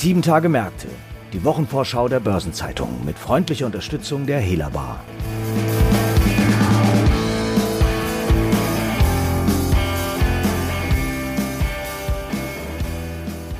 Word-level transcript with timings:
Sieben 0.00 0.22
Tage 0.22 0.48
Märkte. 0.48 0.86
Die 1.32 1.42
Wochenvorschau 1.42 2.06
der 2.06 2.20
Börsenzeitung 2.20 3.04
mit 3.04 3.18
freundlicher 3.18 3.66
Unterstützung 3.66 4.26
der 4.26 4.38
Hela 4.38 4.68
Bar. 4.68 5.00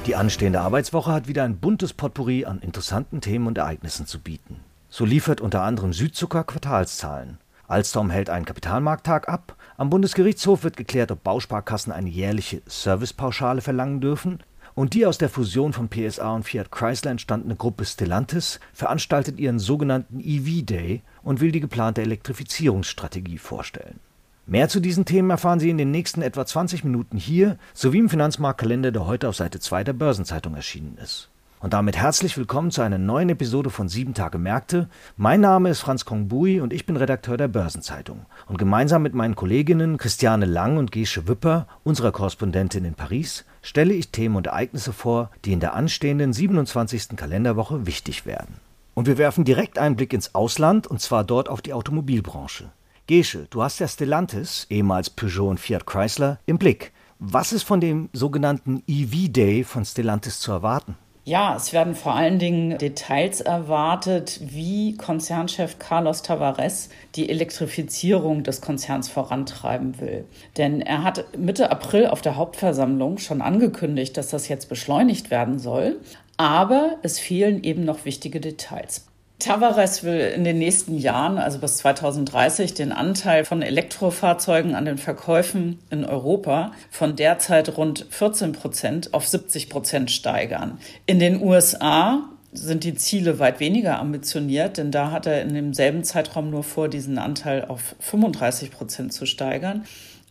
Die 0.07 0.15
anstehende 0.15 0.61
Arbeitswoche 0.61 1.11
hat 1.11 1.27
wieder 1.27 1.43
ein 1.43 1.59
buntes 1.59 1.93
Potpourri 1.93 2.45
an 2.45 2.61
interessanten 2.61 3.21
Themen 3.21 3.49
und 3.49 3.59
Ereignissen 3.59 4.07
zu 4.07 4.21
bieten. 4.21 4.61
So 4.89 5.05
liefert 5.05 5.41
unter 5.41 5.63
anderem 5.63 5.93
Südzucker 5.93 6.45
Quartalszahlen. 6.45 7.39
Alstom 7.67 8.11
hält 8.11 8.31
einen 8.31 8.45
Kapitalmarkttag 8.45 9.29
ab. 9.29 9.57
Am 9.77 9.91
Bundesgerichtshof 9.91 10.63
wird 10.63 10.77
geklärt, 10.77 11.11
ob 11.11 11.25
Bausparkassen 11.25 11.93
eine 11.93 12.09
jährliche 12.09 12.63
Servicepauschale 12.65 13.61
verlangen 13.61 14.01
dürfen. 14.01 14.39
Und 14.79 14.95
die 14.95 15.07
aus 15.07 15.19
der 15.19 15.29
Fusion 15.29 15.73
von 15.73 15.89
PSA 15.89 16.37
und 16.37 16.45
Fiat 16.45 16.71
Chrysler 16.71 17.11
entstandene 17.11 17.57
Gruppe 17.57 17.85
Stellantis 17.85 18.61
veranstaltet 18.73 19.41
ihren 19.41 19.59
sogenannten 19.59 20.21
EV 20.21 20.65
Day 20.65 21.03
und 21.25 21.41
will 21.41 21.51
die 21.51 21.59
geplante 21.59 22.01
Elektrifizierungsstrategie 22.01 23.39
vorstellen. 23.39 23.99
Mehr 24.47 24.69
zu 24.69 24.79
diesen 24.79 25.05
Themen 25.05 25.31
erfahren 25.31 25.59
Sie 25.59 25.71
in 25.71 25.79
den 25.79 25.91
nächsten 25.91 26.23
etwa 26.23 26.47
20 26.47 26.85
Minuten 26.85 27.17
hier 27.17 27.59
sowie 27.75 27.99
im 27.99 28.09
Finanzmarktkalender, 28.09 28.93
der 28.93 29.05
heute 29.05 29.29
auf 29.29 29.35
Seite 29.35 29.59
2 29.59 29.83
der 29.83 29.95
Börsenzeitung 29.95 30.55
erschienen 30.55 30.97
ist. 31.03 31.29
Und 31.61 31.73
damit 31.73 31.97
herzlich 31.97 32.37
willkommen 32.37 32.71
zu 32.71 32.83
einer 32.83 32.99
neuen 32.99 33.31
Episode 33.31 33.71
von 33.71 33.89
7 33.89 34.15
Tage 34.15 34.39
Märkte. 34.39 34.89
Mein 35.17 35.41
Name 35.41 35.71
ist 35.71 35.81
Franz 35.81 36.05
Kongbui 36.05 36.61
und 36.61 36.73
ich 36.73 36.87
bin 36.87 36.97
Redakteur 36.97 37.37
der 37.37 37.49
Börsenzeitung. 37.49 38.27
Und 38.47 38.59
gemeinsam 38.59 39.03
mit 39.03 39.13
meinen 39.13 39.35
Kolleginnen 39.35 39.99
Christiane 39.99 40.47
Lang 40.47 40.77
und 40.77 40.93
Gesche 40.93 41.27
Wüpper, 41.27 41.67
unserer 41.83 42.13
Korrespondentin 42.13 42.85
in 42.85 42.95
Paris, 42.95 43.45
stelle 43.69 43.93
ich 43.93 44.11
Themen 44.11 44.37
und 44.37 44.47
Ereignisse 44.47 44.95
vor, 44.95 45.31
die 45.45 45.53
in 45.53 45.61
der 45.61 45.75
anstehenden 45.75 46.33
27. 46.33 47.17
Kalenderwoche 47.17 47.85
wichtig 47.85 48.25
werden. 48.25 48.55
Und 48.95 49.07
wir 49.07 49.19
werfen 49.19 49.45
direkt 49.45 49.79
einen 49.79 49.95
Blick 49.95 50.15
ins 50.15 50.35
Ausland 50.35 50.87
und 50.87 51.03
zwar 51.03 51.23
dort 51.23 51.51
auf 51.51 51.61
die 51.61 51.75
Automobilbranche. 51.75 52.71
Gesche, 53.07 53.47
du 53.51 53.63
hast 53.63 53.79
ja 53.79 53.87
Stellantis, 53.87 54.67
ehemals 54.71 55.11
Peugeot 55.11 55.51
und 55.51 55.61
Fiat 55.61 55.87
Chrysler, 55.87 56.39
im 56.47 56.57
Blick. 56.57 56.93
Was 57.19 57.53
ist 57.53 57.65
von 57.65 57.81
dem 57.81 58.09
sogenannten 58.15 58.83
EV 58.87 59.31
Day 59.31 59.65
von 59.65 59.85
Stellantis 59.85 60.41
zu 60.41 60.51
erwarten? 60.51 60.97
Ja, 61.29 61.57
es 61.57 61.75
werden 61.75 61.95
vor 61.95 62.15
allen 62.15 62.39
Dingen 62.39 62.79
Details 62.79 63.43
erwartet, 63.43 64.41
wie 64.43 64.97
Konzernchef 64.97 65.79
Carlos 65.79 66.23
Tavares 66.23 66.89
die 67.17 67.29
Elektrifizierung 67.29 68.45
des 68.45 68.63
Konzerns 68.63 69.11
vorantreiben 69.11 70.01
will. 70.01 70.25
Denn 70.57 70.81
er 70.81 71.05
hat 71.05 71.37
Mitte 71.37 71.71
April 71.71 72.07
auf 72.07 72.23
der 72.23 72.37
Hauptversammlung 72.37 73.19
schon 73.19 73.43
angekündigt, 73.43 74.17
dass 74.17 74.29
das 74.29 74.49
jetzt 74.49 74.71
beschleunigt 74.71 75.31
werden 75.31 75.59
soll. 75.59 76.01
Aber 76.39 76.97
es 77.03 77.19
fehlen 77.19 77.63
eben 77.63 77.85
noch 77.85 78.07
wichtige 78.07 78.41
Details. 78.41 79.08
Tavares 79.39 80.03
will 80.03 80.19
in 80.19 80.43
den 80.43 80.59
nächsten 80.59 80.99
Jahren, 80.99 81.39
also 81.39 81.61
bis 81.61 81.77
2030, 81.79 82.75
den 82.75 82.91
Anteil 82.91 83.45
von 83.45 83.63
Elektrofahrzeugen 83.63 84.75
an 84.75 84.85
den 84.85 84.99
Verkäufen 84.99 85.79
in 85.91 86.05
Europa 86.05 86.73
von 86.91 87.15
derzeit 87.15 87.77
rund 87.77 88.07
14 88.11 88.53
Prozent 88.53 89.15
auf 89.15 89.29
70 89.29 89.71
Prozent 89.71 90.11
steigern. 90.11 90.79
In 91.07 91.21
den 91.21 91.41
USA 91.41 92.29
sind 92.53 92.83
die 92.83 92.95
Ziele 92.95 93.39
weit 93.39 93.61
weniger 93.61 94.01
ambitioniert, 94.01 94.77
denn 94.77 94.91
da 94.91 95.13
hat 95.13 95.27
er 95.27 95.43
in 95.43 95.55
demselben 95.55 96.03
Zeitraum 96.03 96.51
nur 96.51 96.65
vor, 96.65 96.89
diesen 96.89 97.19
Anteil 97.19 97.65
auf 97.65 97.95
35 98.01 98.73
Prozent 98.73 99.13
zu 99.13 99.25
steigern. 99.25 99.85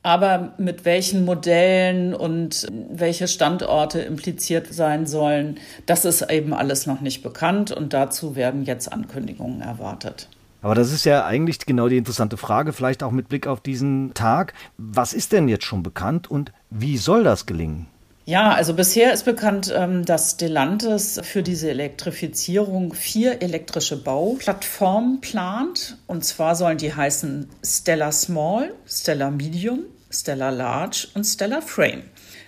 Aber 0.07 0.53
mit 0.57 0.85
welchen 0.85 1.25
Modellen 1.25 2.13
und 2.13 2.65
welche 2.89 3.27
Standorte 3.27 3.99
impliziert 3.99 4.73
sein 4.73 5.05
sollen, 5.05 5.57
das 5.85 6.05
ist 6.05 6.21
eben 6.31 6.53
alles 6.53 6.85
noch 6.87 7.01
nicht 7.01 7.23
bekannt 7.23 7.73
und 7.73 7.91
dazu 7.91 8.37
werden 8.37 8.63
jetzt 8.63 8.89
Ankündigungen 8.93 9.59
erwartet. 9.59 10.29
Aber 10.61 10.75
das 10.75 10.93
ist 10.93 11.03
ja 11.03 11.25
eigentlich 11.25 11.59
genau 11.59 11.89
die 11.89 11.97
interessante 11.97 12.37
Frage, 12.37 12.71
vielleicht 12.71 13.03
auch 13.03 13.11
mit 13.11 13.27
Blick 13.27 13.47
auf 13.47 13.59
diesen 13.59 14.13
Tag. 14.13 14.53
Was 14.77 15.11
ist 15.11 15.33
denn 15.33 15.49
jetzt 15.49 15.65
schon 15.65 15.83
bekannt 15.83 16.31
und 16.31 16.53
wie 16.69 16.95
soll 16.95 17.25
das 17.25 17.45
gelingen? 17.45 17.87
Ja, 18.23 18.53
also 18.53 18.75
bisher 18.75 19.11
ist 19.11 19.25
bekannt, 19.25 19.73
ähm, 19.75 20.05
dass 20.05 20.31
Stellantis 20.31 21.19
für 21.21 21.43
diese 21.43 21.69
Elektrifizierung 21.69 22.93
vier 22.93 23.41
elektrische 23.41 24.01
Bauplattformen 24.01 25.19
plant. 25.19 25.97
Und 26.07 26.23
zwar 26.23 26.55
sollen 26.55 26.77
die 26.77 26.93
heißen 26.93 27.49
Stella 27.61 28.13
Small, 28.13 28.73
Stella 28.85 29.31
Medium, 29.31 29.79
Stellar 30.09 30.51
Large 30.51 31.07
und 31.13 31.23
Stellar 31.23 31.61
Frame. 31.61 32.03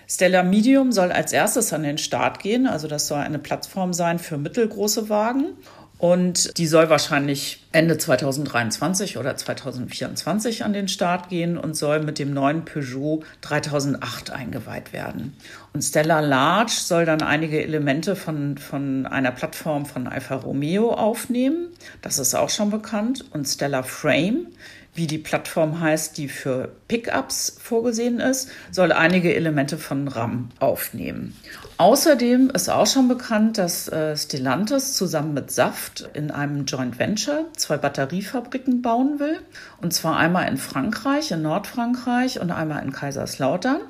Stellar 0.08 0.42
Medium 0.42 0.92
soll 0.92 1.12
als 1.12 1.32
erstes 1.32 1.72
an 1.72 1.82
den 1.82 1.98
Start 1.98 2.40
gehen, 2.40 2.66
also 2.66 2.88
das 2.88 3.06
soll 3.06 3.20
eine 3.20 3.38
Plattform 3.38 3.92
sein 3.92 4.18
für 4.18 4.38
mittelgroße 4.38 5.08
Wagen. 5.08 5.56
Und 6.00 6.56
die 6.56 6.66
soll 6.66 6.88
wahrscheinlich 6.88 7.66
Ende 7.72 7.98
2023 7.98 9.18
oder 9.18 9.36
2024 9.36 10.64
an 10.64 10.72
den 10.72 10.88
Start 10.88 11.28
gehen 11.28 11.58
und 11.58 11.76
soll 11.76 12.00
mit 12.00 12.18
dem 12.18 12.32
neuen 12.32 12.64
Peugeot 12.64 13.22
3008 13.42 14.30
eingeweiht 14.30 14.94
werden. 14.94 15.36
Und 15.74 15.82
Stella 15.82 16.20
Large 16.20 16.72
soll 16.72 17.04
dann 17.04 17.20
einige 17.20 17.62
Elemente 17.62 18.16
von, 18.16 18.56
von 18.56 19.06
einer 19.06 19.30
Plattform 19.30 19.84
von 19.84 20.06
Alfa 20.06 20.36
Romeo 20.36 20.90
aufnehmen. 20.90 21.68
Das 22.00 22.18
ist 22.18 22.34
auch 22.34 22.48
schon 22.48 22.70
bekannt. 22.70 23.26
Und 23.34 23.46
Stella 23.46 23.82
Frame 23.82 24.46
wie 24.94 25.06
die 25.06 25.18
Plattform 25.18 25.80
heißt, 25.80 26.18
die 26.18 26.28
für 26.28 26.72
Pickups 26.88 27.58
vorgesehen 27.60 28.18
ist, 28.18 28.50
soll 28.70 28.92
einige 28.92 29.34
Elemente 29.34 29.78
von 29.78 30.08
RAM 30.08 30.48
aufnehmen. 30.58 31.36
Außerdem 31.76 32.50
ist 32.50 32.68
auch 32.68 32.86
schon 32.86 33.08
bekannt, 33.08 33.56
dass 33.56 33.88
äh, 33.88 34.16
Stellantis 34.16 34.94
zusammen 34.94 35.32
mit 35.32 35.50
Saft 35.50 36.10
in 36.12 36.30
einem 36.30 36.64
Joint 36.64 36.98
Venture 36.98 37.46
zwei 37.56 37.76
Batteriefabriken 37.76 38.82
bauen 38.82 39.20
will. 39.20 39.38
Und 39.80 39.94
zwar 39.94 40.16
einmal 40.16 40.48
in 40.48 40.58
Frankreich, 40.58 41.30
in 41.30 41.42
Nordfrankreich 41.42 42.40
und 42.40 42.50
einmal 42.50 42.82
in 42.82 42.92
Kaiserslautern. 42.92 43.80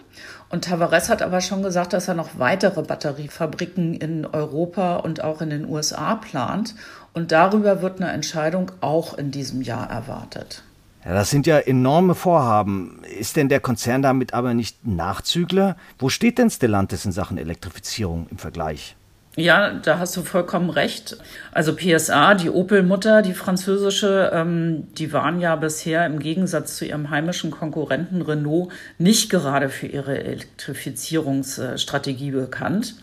Und 0.50 0.64
Tavares 0.64 1.08
hat 1.08 1.22
aber 1.22 1.40
schon 1.40 1.62
gesagt, 1.62 1.92
dass 1.92 2.08
er 2.08 2.14
noch 2.14 2.38
weitere 2.38 2.82
Batteriefabriken 2.82 3.94
in 3.94 4.26
Europa 4.26 4.96
und 4.96 5.24
auch 5.24 5.40
in 5.40 5.50
den 5.50 5.68
USA 5.68 6.16
plant. 6.16 6.74
Und 7.14 7.32
darüber 7.32 7.82
wird 7.82 8.00
eine 8.00 8.12
Entscheidung 8.12 8.70
auch 8.80 9.16
in 9.16 9.30
diesem 9.30 9.62
Jahr 9.62 9.88
erwartet. 9.90 10.62
Ja, 11.04 11.14
das 11.14 11.30
sind 11.30 11.46
ja 11.46 11.58
enorme 11.58 12.14
Vorhaben. 12.14 13.02
Ist 13.18 13.36
denn 13.36 13.48
der 13.48 13.60
Konzern 13.60 14.02
damit 14.02 14.34
aber 14.34 14.54
nicht 14.54 14.86
Nachzügler? 14.86 15.76
Wo 15.98 16.08
steht 16.08 16.38
denn 16.38 16.50
Stellantis 16.50 17.04
in 17.04 17.12
Sachen 17.12 17.38
Elektrifizierung 17.38 18.26
im 18.30 18.38
Vergleich? 18.38 18.96
Ja, 19.36 19.74
da 19.74 20.00
hast 20.00 20.16
du 20.16 20.22
vollkommen 20.22 20.70
recht. 20.70 21.16
Also 21.52 21.72
PSA, 21.74 22.34
die 22.34 22.50
Opel-Mutter, 22.50 23.22
die 23.22 23.32
französische, 23.32 24.32
ähm, 24.34 24.88
die 24.98 25.12
waren 25.12 25.40
ja 25.40 25.54
bisher 25.54 26.04
im 26.04 26.18
Gegensatz 26.18 26.76
zu 26.76 26.84
ihrem 26.84 27.10
heimischen 27.10 27.52
Konkurrenten 27.52 28.22
Renault 28.22 28.72
nicht 28.98 29.30
gerade 29.30 29.68
für 29.68 29.86
ihre 29.86 30.18
Elektrifizierungsstrategie 30.18 32.32
bekannt. 32.32 32.96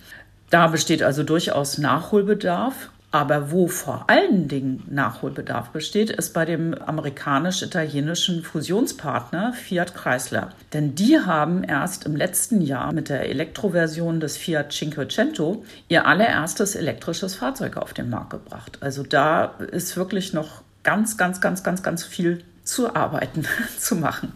Da 0.50 0.68
besteht 0.68 1.02
also 1.02 1.24
durchaus 1.24 1.78
Nachholbedarf. 1.78 2.90
Aber 3.12 3.52
wo 3.52 3.68
vor 3.68 4.06
allen 4.08 4.50
Dingen 4.50 4.84
Nachholbedarf 4.90 5.70
besteht, 5.70 6.10
ist 6.10 6.34
bei 6.34 6.44
dem 6.44 6.74
amerikanisch-italienischen 6.74 8.44
Fusionspartner 8.44 9.54
Fiat 9.54 9.96
Chrysler. 9.96 10.50
Denn 10.74 10.94
die 10.94 11.18
haben 11.18 11.64
erst 11.64 12.06
im 12.06 12.18
letzten 12.18 12.62
Jahr 12.62 12.92
mit 12.92 13.08
der 13.08 13.30
Elektroversion 13.30 14.20
des 14.20 14.36
Fiat 14.36 14.74
Cinquecento 14.74 15.64
ihr 15.88 16.06
allererstes 16.06 16.76
elektrisches 16.76 17.36
Fahrzeug 17.36 17.78
auf 17.78 17.94
den 17.94 18.10
Markt 18.10 18.32
gebracht. 18.32 18.80
Also 18.82 19.04
da 19.04 19.46
ist 19.72 19.96
wirklich 19.96 20.34
noch 20.34 20.62
ganz, 20.84 21.16
ganz, 21.16 21.40
ganz, 21.40 21.64
ganz, 21.64 21.84
ganz 21.84 22.04
viel 22.04 22.44
zu 22.64 22.94
arbeiten, 22.94 23.46
zu 23.80 23.96
machen. 23.96 24.34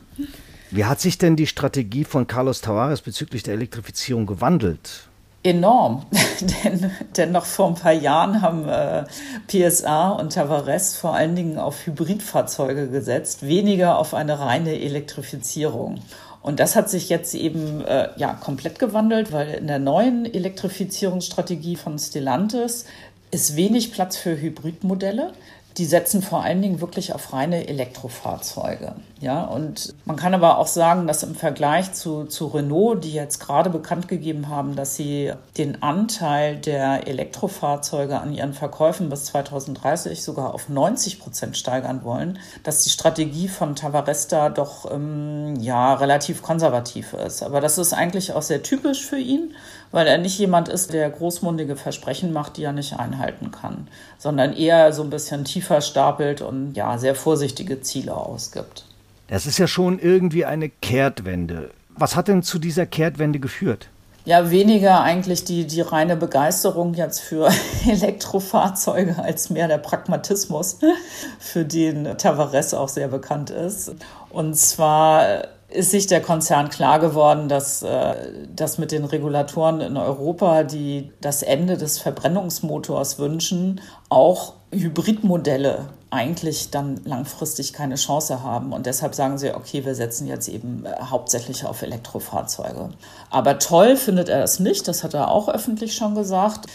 Wie 0.69 0.85
hat 0.85 1.01
sich 1.01 1.17
denn 1.17 1.35
die 1.35 1.47
Strategie 1.47 2.05
von 2.05 2.27
Carlos 2.27 2.61
Tavares 2.61 3.01
bezüglich 3.01 3.43
der 3.43 3.55
Elektrifizierung 3.55 4.25
gewandelt? 4.25 5.09
Enorm, 5.43 6.05
denn, 6.63 6.91
denn 7.17 7.31
noch 7.31 7.45
vor 7.45 7.67
ein 7.67 7.75
paar 7.75 7.93
Jahren 7.93 8.43
haben 8.43 8.69
äh, 8.69 9.05
PSA 9.47 10.09
und 10.09 10.33
Tavares 10.33 10.95
vor 10.95 11.15
allen 11.15 11.35
Dingen 11.35 11.57
auf 11.57 11.87
Hybridfahrzeuge 11.87 12.89
gesetzt, 12.89 13.41
weniger 13.41 13.97
auf 13.97 14.13
eine 14.13 14.39
reine 14.39 14.79
Elektrifizierung. 14.79 15.99
Und 16.43 16.59
das 16.59 16.75
hat 16.75 16.89
sich 16.91 17.09
jetzt 17.09 17.33
eben 17.33 17.83
äh, 17.85 18.09
ja 18.17 18.33
komplett 18.33 18.77
gewandelt, 18.77 19.31
weil 19.31 19.55
in 19.55 19.67
der 19.67 19.79
neuen 19.79 20.31
Elektrifizierungsstrategie 20.31 21.75
von 21.75 21.97
Stellantis 21.97 22.85
ist 23.31 23.55
wenig 23.55 23.91
Platz 23.91 24.17
für 24.17 24.39
Hybridmodelle. 24.39 25.33
Die 25.77 25.85
setzen 25.85 26.21
vor 26.21 26.43
allen 26.43 26.61
Dingen 26.61 26.81
wirklich 26.81 27.13
auf 27.13 27.33
reine 27.33 27.67
Elektrofahrzeuge. 27.67 28.93
Ja, 29.21 29.43
und 29.43 29.93
man 30.05 30.15
kann 30.15 30.33
aber 30.33 30.57
auch 30.57 30.65
sagen, 30.65 31.05
dass 31.05 31.21
im 31.21 31.35
Vergleich 31.35 31.93
zu, 31.93 32.25
zu 32.25 32.47
Renault, 32.47 33.03
die 33.03 33.13
jetzt 33.13 33.39
gerade 33.39 33.69
bekannt 33.69 34.07
gegeben 34.07 34.49
haben, 34.49 34.75
dass 34.75 34.95
sie 34.95 35.31
den 35.59 35.83
Anteil 35.83 36.57
der 36.57 37.07
Elektrofahrzeuge 37.07 38.19
an 38.19 38.33
ihren 38.33 38.53
Verkäufen 38.53 39.09
bis 39.09 39.25
2030 39.25 40.23
sogar 40.23 40.55
auf 40.55 40.69
90 40.69 41.19
Prozent 41.19 41.55
steigern 41.55 42.03
wollen, 42.03 42.39
dass 42.63 42.83
die 42.83 42.89
Strategie 42.89 43.47
von 43.47 43.75
Tavaresta 43.75 44.49
doch 44.49 44.91
ähm, 44.91 45.55
ja 45.59 45.93
relativ 45.93 46.41
konservativ 46.41 47.13
ist. 47.13 47.43
Aber 47.43 47.61
das 47.61 47.77
ist 47.77 47.93
eigentlich 47.93 48.33
auch 48.33 48.41
sehr 48.41 48.63
typisch 48.63 49.05
für 49.05 49.19
ihn, 49.19 49.53
weil 49.91 50.07
er 50.07 50.17
nicht 50.17 50.39
jemand 50.39 50.67
ist, 50.67 50.93
der 50.93 51.09
großmundige 51.09 51.75
Versprechen 51.75 52.33
macht, 52.33 52.57
die 52.57 52.63
er 52.63 52.73
nicht 52.73 52.97
einhalten 52.97 53.51
kann, 53.51 53.87
sondern 54.17 54.53
eher 54.53 54.93
so 54.93 55.03
ein 55.03 55.09
bisschen 55.09 55.45
tiefer 55.61 55.81
stapelt 55.81 56.41
und 56.41 56.73
ja 56.73 56.97
sehr 56.97 57.15
vorsichtige 57.15 57.81
Ziele 57.81 58.15
ausgibt. 58.15 58.85
Das 59.27 59.45
ist 59.45 59.59
ja 59.59 59.67
schon 59.67 59.99
irgendwie 59.99 60.45
eine 60.45 60.69
Kehrtwende. 60.69 61.69
Was 61.95 62.15
hat 62.15 62.27
denn 62.27 62.41
zu 62.41 62.57
dieser 62.57 62.85
Kehrtwende 62.85 63.39
geführt? 63.39 63.87
Ja, 64.25 64.51
weniger 64.51 65.01
eigentlich 65.01 65.45
die, 65.45 65.65
die 65.65 65.81
reine 65.81 66.15
Begeisterung 66.15 66.93
jetzt 66.93 67.21
für 67.21 67.49
Elektrofahrzeuge 67.87 69.17
als 69.17 69.49
mehr 69.49 69.67
der 69.67 69.77
Pragmatismus, 69.77 70.79
für 71.39 71.63
den 71.63 72.17
Tavares 72.17 72.73
auch 72.73 72.89
sehr 72.89 73.07
bekannt 73.07 73.49
ist. 73.51 73.93
Und 74.29 74.55
zwar 74.55 75.43
ist 75.69 75.91
sich 75.91 76.07
der 76.07 76.21
Konzern 76.21 76.69
klar 76.69 76.99
geworden, 76.99 77.49
dass 77.49 77.81
äh, 77.81 78.15
das 78.53 78.77
mit 78.77 78.91
den 78.91 79.05
Regulatoren 79.05 79.79
in 79.79 79.95
Europa, 79.95 80.63
die 80.63 81.11
das 81.21 81.43
Ende 81.43 81.77
des 81.77 81.97
Verbrennungsmotors 81.99 83.19
wünschen, 83.19 83.79
auch 84.09 84.53
Hybridmodelle 84.71 85.89
eigentlich 86.11 86.71
dann 86.71 87.01
langfristig 87.05 87.73
keine 87.73 87.95
Chance 87.95 88.43
haben. 88.43 88.73
Und 88.73 88.85
deshalb 88.85 89.15
sagen 89.15 89.37
sie, 89.37 89.55
okay, 89.55 89.85
wir 89.85 89.95
setzen 89.95 90.27
jetzt 90.27 90.49
eben 90.49 90.85
äh, 90.85 90.93
hauptsächlich 91.09 91.65
auf 91.65 91.81
Elektrofahrzeuge. 91.81 92.89
Aber 93.29 93.59
toll 93.59 93.95
findet 93.95 94.29
er 94.29 94.43
es 94.43 94.59
nicht, 94.59 94.87
das 94.87 95.03
hat 95.03 95.13
er 95.13 95.31
auch 95.31 95.47
öffentlich 95.47 95.95
schon 95.95 96.15
gesagt. 96.15 96.67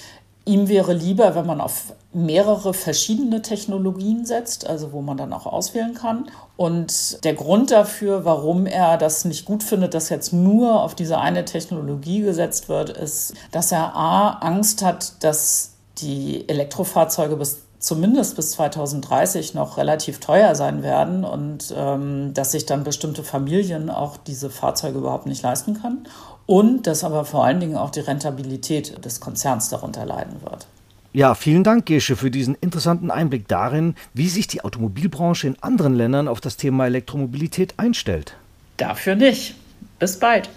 Ihm 0.47 0.69
wäre 0.69 0.93
lieber, 0.93 1.35
wenn 1.35 1.45
man 1.45 1.61
auf 1.61 1.93
mehrere 2.13 2.73
verschiedene 2.73 3.43
Technologien 3.43 4.25
setzt, 4.25 4.67
also 4.67 4.93
wo 4.93 5.03
man 5.03 5.17
dann 5.17 5.33
auch 5.33 5.45
auswählen 5.45 5.93
kann. 5.93 6.31
Und 6.57 7.23
der 7.25 7.35
Grund 7.35 7.73
dafür, 7.73 8.25
warum 8.25 8.65
er 8.65 8.97
das 8.97 9.25
nicht 9.25 9.45
gut 9.45 9.63
findet, 9.63 9.93
dass 9.93 10.09
jetzt 10.09 10.33
nur 10.33 10.83
auf 10.83 10.95
diese 10.95 11.19
eine 11.19 11.45
Technologie 11.45 12.21
gesetzt 12.21 12.69
wird, 12.69 12.91
ist, 12.91 13.35
dass 13.51 13.73
er 13.73 13.95
A, 13.97 14.39
Angst 14.39 14.83
hat, 14.83 15.23
dass 15.25 15.73
die 15.99 16.49
Elektrofahrzeuge 16.49 17.37
bis 17.37 17.66
zumindest 17.79 18.37
bis 18.37 18.53
2030 18.53 19.55
noch 19.55 19.77
relativ 19.77 20.21
teuer 20.21 20.55
sein 20.55 20.83
werden 20.83 21.25
und 21.25 21.75
ähm, 21.77 22.33
dass 22.35 22.53
sich 22.53 22.67
dann 22.67 22.85
bestimmte 22.85 23.23
Familien 23.23 23.91
auch 23.91 24.17
diese 24.17 24.51
Fahrzeuge 24.51 24.99
überhaupt 24.99 25.27
nicht 25.27 25.43
leisten 25.43 25.81
können 25.81 26.07
und 26.47 26.87
dass 26.87 27.05
aber 27.05 27.25
vor 27.25 27.45
allen 27.45 27.61
Dingen 27.61 27.77
auch 27.77 27.91
die 27.91 28.01
Rentabilität 28.01 29.05
des 29.05 29.21
Konzerns 29.21 29.69
darunter 29.69 30.07
leiden 30.07 30.43
wird. 30.43 30.67
Ja, 31.13 31.35
vielen 31.35 31.65
Dank, 31.65 31.87
Gesche, 31.87 32.15
für 32.15 32.31
diesen 32.31 32.55
interessanten 32.57 33.11
Einblick 33.11 33.49
darin, 33.49 33.95
wie 34.13 34.29
sich 34.29 34.49
die 34.49 34.63
Automobilbranche 34.63 35.47
in 35.47 35.57
anderen 35.63 35.95
Ländern 35.95 36.29
auf 36.29 36.43
das 36.43 36.59
Thema 36.59 36.85
Elektromobilität 36.87 37.75
einstellt. 37.79 38.35
Dafür 38.77 39.15
nicht. 39.15 39.55
Bis 39.99 40.19
bald. 40.19 40.51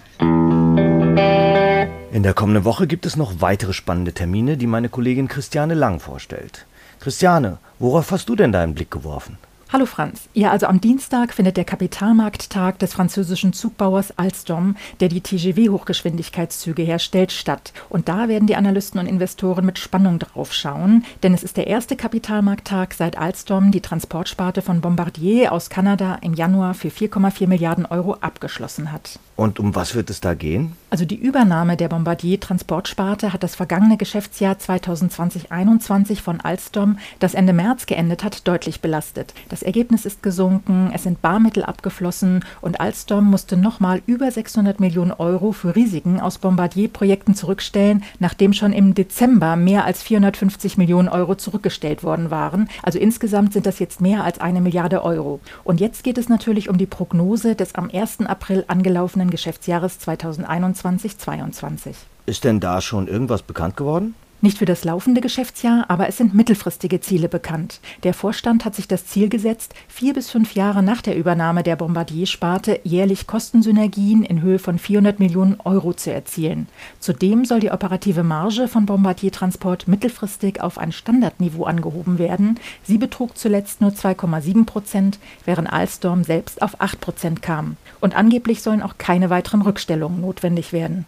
In 2.12 2.24
der 2.24 2.34
kommenden 2.34 2.66
Woche 2.66 2.88
gibt 2.88 3.06
es 3.06 3.16
noch 3.16 3.40
weitere 3.40 3.72
spannende 3.72 4.12
Termine, 4.12 4.58
die 4.58 4.68
meine 4.68 4.90
Kollegin 4.90 5.30
Christiane 5.30 5.76
Lang 5.76 6.02
vorstellt. 6.02 6.66
Christiane, 7.00 7.60
worauf 7.80 8.12
hast 8.12 8.28
du 8.28 8.36
denn 8.36 8.52
deinen 8.52 8.74
Blick 8.74 8.92
geworfen? 8.92 9.38
Hallo 9.72 9.86
Franz. 9.86 10.28
Ja, 10.34 10.50
also 10.50 10.66
am 10.66 10.82
Dienstag 10.82 11.32
findet 11.32 11.56
der 11.56 11.64
Kapitalmarkttag 11.64 12.80
des 12.80 12.92
französischen 12.92 13.54
Zugbauers 13.54 14.18
Alstom, 14.18 14.76
der 15.00 15.10
die 15.10 15.22
TGW-Hochgeschwindigkeitszüge 15.22 16.82
herstellt, 16.82 17.32
statt. 17.32 17.72
Und 17.88 18.10
da 18.10 18.28
werden 18.28 18.48
die 18.48 18.56
Analysten 18.56 19.00
und 19.00 19.06
Investoren 19.06 19.66
mit 19.66 19.78
Spannung 19.78 20.18
drauf 20.18 20.54
schauen, 20.54 21.06
denn 21.22 21.36
es 21.36 21.44
ist 21.44 21.56
der 21.56 21.68
erste 21.68 21.96
Kapitalmarkttag 21.96 22.96
seit 22.96 23.18
Alstom 23.18 23.72
die 23.72 23.82
Transportsparte 23.82 24.64
von 24.64 24.82
Bombardier 24.82 25.54
aus 25.54 25.70
Kanada 25.70 26.16
im 26.22 26.34
Januar 26.34 26.74
für 26.74 26.90
4,4 26.90 27.48
Milliarden 27.48 27.86
Euro 27.86 28.16
abgeschlossen 28.16 28.92
hat. 28.92 29.20
Und 29.40 29.58
um 29.58 29.74
was 29.74 29.96
wird 29.96 30.10
es 30.10 30.20
da 30.20 30.34
gehen? 30.34 30.74
Also 30.90 31.06
die 31.06 31.16
Übernahme 31.16 31.78
der 31.78 31.88
Bombardier 31.88 32.42
Transportsparte 32.42 33.32
hat 33.32 33.42
das 33.42 33.56
vergangene 33.56 33.96
Geschäftsjahr 33.96 34.56
2020-21 34.56 36.20
von 36.20 36.42
Alstom, 36.42 36.98
das 37.20 37.36
Ende 37.36 37.54
März 37.54 37.86
geendet 37.86 38.26
hat, 38.26 38.46
deutlich 38.50 38.82
belastet. 38.82 39.34
Das 39.48 39.64
Ergebnis 39.64 40.06
ist 40.06 40.22
gesunken, 40.24 40.92
es 40.94 41.04
sind 41.04 41.22
Barmittel 41.22 41.64
abgeflossen 41.64 42.44
und 42.60 42.82
Alstom 42.82 43.24
musste 43.30 43.56
nochmal 43.56 44.02
über 44.08 44.30
600 44.30 44.82
Millionen 44.82 45.14
Euro 45.14 45.54
für 45.54 45.74
Risiken 45.74 46.20
aus 46.20 46.40
Bombardier-Projekten 46.40 47.34
zurückstellen, 47.34 48.04
nachdem 48.20 48.52
schon 48.52 48.74
im 48.74 48.94
Dezember 48.94 49.56
mehr 49.56 49.86
als 49.86 50.04
450 50.04 50.78
Millionen 50.78 51.08
Euro 51.08 51.36
zurückgestellt 51.36 52.04
worden 52.04 52.30
waren. 52.30 52.68
Also 52.84 53.00
insgesamt 53.00 53.54
sind 53.54 53.66
das 53.66 53.80
jetzt 53.80 54.02
mehr 54.02 54.26
als 54.26 54.42
eine 54.42 54.60
Milliarde 54.60 55.02
Euro. 55.02 55.40
Und 55.64 55.80
jetzt 55.80 56.04
geht 56.04 56.18
es 56.18 56.28
natürlich 56.28 56.68
um 56.68 56.78
die 56.78 56.88
Prognose 56.88 57.56
des 57.56 57.76
am 57.76 57.90
1. 57.90 58.22
April 58.26 58.66
angelaufenen 58.68 59.29
Geschäftsjahres 59.30 60.00
2021-22. 60.00 61.96
Ist 62.26 62.44
denn 62.44 62.60
da 62.60 62.82
schon 62.82 63.08
irgendwas 63.08 63.42
bekannt 63.42 63.78
geworden? 63.78 64.16
Nicht 64.42 64.58
für 64.58 64.66
das 64.66 64.86
laufende 64.86 65.20
Geschäftsjahr, 65.20 65.84
aber 65.90 66.08
es 66.08 66.16
sind 66.16 66.34
mittelfristige 66.34 67.02
Ziele 67.02 67.28
bekannt. 67.28 67.82
Der 68.04 68.14
Vorstand 68.14 68.64
hat 68.64 68.74
sich 68.74 68.88
das 68.88 69.06
Ziel 69.06 69.28
gesetzt, 69.28 69.74
vier 69.90 70.14
bis 70.14 70.30
fünf 70.30 70.56
Jahre 70.56 70.82
nach 70.82 71.02
der 71.02 71.18
Übernahme 71.18 71.62
der 71.62 71.76
Bombardier-Sparte 71.76 72.80
jährlich 72.86 73.28
Kostensynergien 73.28 74.24
in 74.24 74.42
Höhe 74.42 74.58
von 74.58 74.80
400 74.80 75.20
Millionen 75.20 75.60
Euro 75.66 75.92
zu 75.92 76.14
erzielen. 76.14 76.70
Zudem 77.02 77.44
soll 77.44 77.60
die 77.60 77.72
operative 77.72 78.24
Marge 78.24 78.70
von 78.70 78.86
Bombardier 78.86 79.34
Transport 79.34 79.90
mittelfristig 79.90 80.62
auf 80.62 80.78
ein 80.78 80.94
Standardniveau 80.94 81.66
angehoben 81.66 82.18
werden. 82.18 82.58
Sie 82.84 82.98
betrug 82.98 83.38
zuletzt 83.38 83.82
nur 83.82 83.92
2,7 83.92 84.66
Prozent, 84.66 85.20
während 85.44 85.70
Alstom 85.70 86.24
selbst 86.24 86.62
auf 86.62 86.80
8 86.80 87.02
Prozent 87.02 87.42
kam. 87.42 87.76
Und 88.00 88.16
angeblich 88.16 88.62
sollen 88.62 88.82
auch 88.82 88.98
keine 88.98 89.30
weiteren 89.30 89.62
Rückstellungen 89.62 90.22
notwendig 90.22 90.74
werden. 90.74 91.06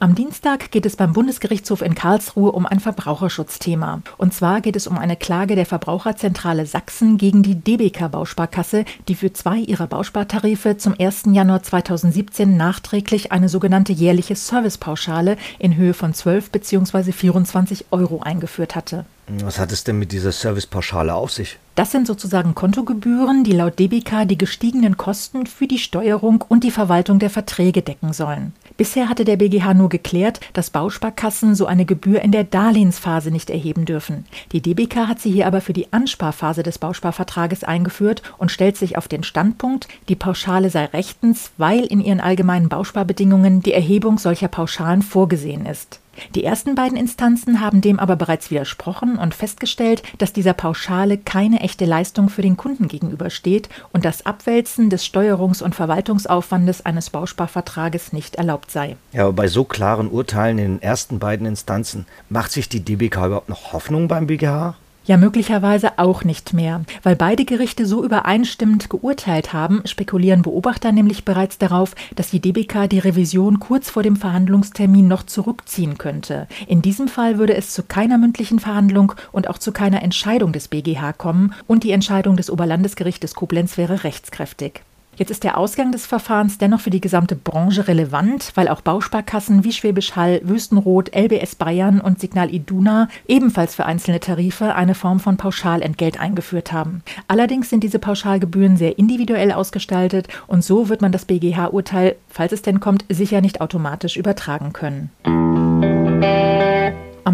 Am 0.00 0.14
Dienstag 0.14 0.70
geht 0.70 0.86
es 0.86 0.94
beim 0.94 1.12
Bundesgerichtshof 1.12 1.82
in 1.82 1.96
Karlsruhe 1.96 2.52
um 2.52 2.66
ein 2.66 2.78
Verbraucherschutzthema. 2.78 4.00
Und 4.16 4.32
zwar 4.32 4.60
geht 4.60 4.76
es 4.76 4.86
um 4.86 4.96
eine 4.96 5.16
Klage 5.16 5.56
der 5.56 5.66
Verbraucherzentrale 5.66 6.66
Sachsen 6.66 7.18
gegen 7.18 7.42
die 7.42 7.56
DBK 7.56 8.08
Bausparkasse, 8.08 8.84
die 9.08 9.16
für 9.16 9.32
zwei 9.32 9.58
ihrer 9.58 9.88
Bauspartarife 9.88 10.76
zum 10.76 10.94
1. 10.96 11.24
Januar 11.32 11.64
2017 11.64 12.56
nachträglich 12.56 13.32
eine 13.32 13.48
sogenannte 13.48 13.92
jährliche 13.92 14.36
Servicepauschale 14.36 15.36
in 15.58 15.74
Höhe 15.74 15.94
von 15.94 16.14
12 16.14 16.52
bzw. 16.52 17.10
24 17.10 17.86
Euro 17.90 18.20
eingeführt 18.20 18.76
hatte. 18.76 19.04
Was 19.30 19.58
hat 19.58 19.72
es 19.72 19.84
denn 19.84 19.98
mit 19.98 20.12
dieser 20.12 20.32
Servicepauschale 20.32 21.14
auf 21.14 21.32
sich? 21.32 21.58
Das 21.74 21.92
sind 21.92 22.06
sozusagen 22.06 22.54
Kontogebühren, 22.54 23.44
die 23.44 23.52
laut 23.52 23.78
DBK 23.78 24.26
die 24.26 24.38
gestiegenen 24.38 24.96
Kosten 24.96 25.46
für 25.46 25.66
die 25.66 25.78
Steuerung 25.78 26.42
und 26.48 26.64
die 26.64 26.70
Verwaltung 26.70 27.18
der 27.18 27.28
Verträge 27.28 27.82
decken 27.82 28.12
sollen. 28.12 28.52
Bisher 28.78 29.08
hatte 29.08 29.24
der 29.24 29.36
BGH 29.36 29.74
nur 29.74 29.90
geklärt, 29.90 30.40
dass 30.54 30.70
Bausparkassen 30.70 31.54
so 31.54 31.66
eine 31.66 31.84
Gebühr 31.84 32.22
in 32.22 32.32
der 32.32 32.44
Darlehensphase 32.44 33.30
nicht 33.30 33.50
erheben 33.50 33.84
dürfen. 33.84 34.24
Die 34.52 34.62
DBK 34.62 35.06
hat 35.06 35.20
sie 35.20 35.30
hier 35.30 35.46
aber 35.46 35.60
für 35.60 35.74
die 35.74 35.92
Ansparphase 35.92 36.62
des 36.62 36.78
Bausparvertrages 36.78 37.64
eingeführt 37.64 38.22
und 38.38 38.50
stellt 38.50 38.76
sich 38.76 38.96
auf 38.96 39.08
den 39.08 39.24
Standpunkt, 39.24 39.88
die 40.08 40.16
Pauschale 40.16 40.70
sei 40.70 40.86
rechtens, 40.86 41.50
weil 41.58 41.84
in 41.84 42.00
ihren 42.00 42.20
allgemeinen 42.20 42.68
Bausparbedingungen 42.70 43.60
die 43.60 43.74
Erhebung 43.74 44.18
solcher 44.18 44.48
Pauschalen 44.48 45.02
vorgesehen 45.02 45.66
ist. 45.66 46.00
Die 46.34 46.44
ersten 46.44 46.74
beiden 46.74 46.96
Instanzen 46.96 47.60
haben 47.60 47.80
dem 47.80 47.98
aber 47.98 48.16
bereits 48.16 48.50
widersprochen 48.50 49.16
und 49.16 49.34
festgestellt, 49.34 50.02
dass 50.18 50.32
dieser 50.32 50.52
Pauschale 50.52 51.18
keine 51.18 51.60
echte 51.60 51.84
Leistung 51.84 52.28
für 52.28 52.42
den 52.42 52.56
Kunden 52.56 52.88
gegenübersteht 52.88 53.68
und 53.92 54.04
das 54.04 54.26
Abwälzen 54.26 54.90
des 54.90 55.04
Steuerungs- 55.04 55.62
und 55.62 55.74
Verwaltungsaufwandes 55.74 56.84
eines 56.84 57.10
Bausparvertrages 57.10 58.12
nicht 58.12 58.36
erlaubt 58.36 58.70
sei. 58.70 58.96
Ja, 59.12 59.24
aber 59.24 59.32
bei 59.32 59.48
so 59.48 59.64
klaren 59.64 60.08
Urteilen 60.10 60.58
in 60.58 60.72
den 60.74 60.82
ersten 60.82 61.18
beiden 61.18 61.46
Instanzen 61.46 62.06
macht 62.28 62.52
sich 62.52 62.68
die 62.68 62.80
DBK 62.80 63.26
überhaupt 63.26 63.48
noch 63.48 63.72
Hoffnung 63.72 64.08
beim 64.08 64.26
BGH? 64.26 64.76
Ja, 65.08 65.16
möglicherweise 65.16 65.98
auch 65.98 66.22
nicht 66.22 66.52
mehr. 66.52 66.82
Weil 67.02 67.16
beide 67.16 67.46
Gerichte 67.46 67.86
so 67.86 68.04
übereinstimmend 68.04 68.90
geurteilt 68.90 69.54
haben, 69.54 69.80
spekulieren 69.86 70.42
Beobachter 70.42 70.92
nämlich 70.92 71.24
bereits 71.24 71.56
darauf, 71.56 71.94
dass 72.14 72.28
die 72.28 72.40
DBK 72.40 72.90
die 72.90 72.98
Revision 72.98 73.58
kurz 73.58 73.88
vor 73.88 74.02
dem 74.02 74.16
Verhandlungstermin 74.16 75.08
noch 75.08 75.22
zurückziehen 75.22 75.96
könnte. 75.96 76.46
In 76.66 76.82
diesem 76.82 77.08
Fall 77.08 77.38
würde 77.38 77.56
es 77.56 77.72
zu 77.72 77.84
keiner 77.84 78.18
mündlichen 78.18 78.58
Verhandlung 78.58 79.14
und 79.32 79.48
auch 79.48 79.56
zu 79.56 79.72
keiner 79.72 80.02
Entscheidung 80.02 80.52
des 80.52 80.68
BGH 80.68 81.14
kommen 81.14 81.54
und 81.66 81.84
die 81.84 81.92
Entscheidung 81.92 82.36
des 82.36 82.50
Oberlandesgerichtes 82.50 83.34
Koblenz 83.34 83.78
wäre 83.78 84.04
rechtskräftig. 84.04 84.82
Jetzt 85.18 85.30
ist 85.32 85.42
der 85.42 85.58
Ausgang 85.58 85.90
des 85.90 86.06
Verfahrens 86.06 86.58
dennoch 86.58 86.78
für 86.78 86.90
die 86.90 87.00
gesamte 87.00 87.34
Branche 87.34 87.88
relevant, 87.88 88.52
weil 88.54 88.68
auch 88.68 88.80
Bausparkassen 88.80 89.64
wie 89.64 89.72
Schwäbisch 89.72 90.14
Hall, 90.14 90.40
Wüstenrot, 90.44 91.10
LBS 91.12 91.56
Bayern 91.56 92.00
und 92.00 92.20
Signal 92.20 92.54
Iduna 92.54 93.08
ebenfalls 93.26 93.74
für 93.74 93.84
einzelne 93.84 94.20
Tarife 94.20 94.76
eine 94.76 94.94
Form 94.94 95.18
von 95.18 95.36
Pauschalentgelt 95.36 96.20
eingeführt 96.20 96.72
haben. 96.72 97.02
Allerdings 97.26 97.68
sind 97.68 97.82
diese 97.82 97.98
Pauschalgebühren 97.98 98.76
sehr 98.76 98.96
individuell 98.96 99.50
ausgestaltet 99.50 100.28
und 100.46 100.62
so 100.62 100.88
wird 100.88 101.02
man 101.02 101.10
das 101.10 101.24
BGH-Urteil, 101.24 102.14
falls 102.28 102.52
es 102.52 102.62
denn 102.62 102.78
kommt, 102.78 103.04
sicher 103.08 103.40
nicht 103.40 103.60
automatisch 103.60 104.16
übertragen 104.16 104.72
können. 104.72 105.10